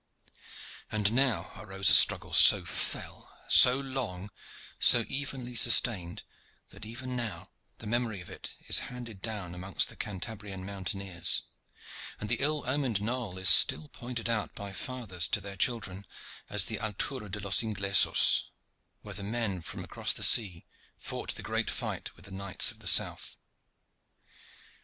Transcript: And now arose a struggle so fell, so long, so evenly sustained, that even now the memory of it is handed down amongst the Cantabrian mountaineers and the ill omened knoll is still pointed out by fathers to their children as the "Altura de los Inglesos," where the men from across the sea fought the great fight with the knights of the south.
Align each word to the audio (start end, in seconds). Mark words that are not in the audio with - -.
And 0.91 1.11
now 1.13 1.51
arose 1.57 1.91
a 1.91 1.93
struggle 1.93 2.33
so 2.33 2.65
fell, 2.65 3.29
so 3.47 3.79
long, 3.79 4.31
so 4.79 5.05
evenly 5.07 5.53
sustained, 5.55 6.23
that 6.69 6.87
even 6.87 7.15
now 7.15 7.51
the 7.77 7.85
memory 7.85 8.19
of 8.19 8.27
it 8.27 8.55
is 8.61 8.79
handed 8.89 9.21
down 9.21 9.53
amongst 9.53 9.89
the 9.89 9.95
Cantabrian 9.95 10.65
mountaineers 10.65 11.43
and 12.19 12.29
the 12.29 12.39
ill 12.41 12.63
omened 12.65 12.99
knoll 12.99 13.37
is 13.37 13.49
still 13.49 13.89
pointed 13.89 14.27
out 14.27 14.55
by 14.55 14.73
fathers 14.73 15.27
to 15.27 15.39
their 15.39 15.55
children 15.55 16.07
as 16.49 16.65
the 16.65 16.77
"Altura 16.79 17.29
de 17.29 17.39
los 17.39 17.61
Inglesos," 17.61 18.45
where 19.03 19.13
the 19.13 19.21
men 19.21 19.61
from 19.61 19.83
across 19.83 20.13
the 20.13 20.23
sea 20.23 20.65
fought 20.97 21.35
the 21.35 21.43
great 21.43 21.69
fight 21.69 22.15
with 22.15 22.25
the 22.25 22.31
knights 22.31 22.71
of 22.71 22.79
the 22.79 22.87
south. 22.87 23.35